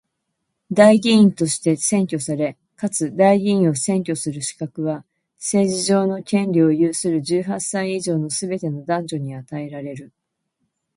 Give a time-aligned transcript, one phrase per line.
[0.71, 10.11] 代議員として選挙され、かつ代議員を選挙する資格は、政治上の権利を有する十八歳以上のすべての男女に与えられる。